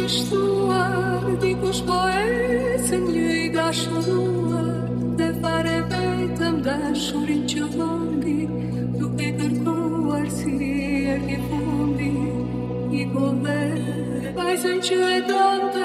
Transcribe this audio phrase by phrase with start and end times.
[0.00, 3.66] kishtuar Dikush po e se një i ga
[5.18, 8.36] Dhe fare vetëm dhe shurin që vëndi
[8.98, 12.10] Duk e kërkuar si e er një fundi
[13.00, 13.60] I po dhe
[14.38, 15.84] Pajzën që e dante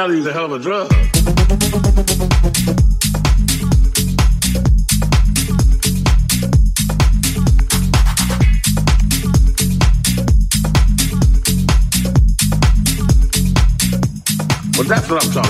[0.00, 0.88] Sally was a hell of a drug.
[14.74, 15.49] But that's what I'm talking about.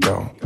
[0.00, 0.43] go.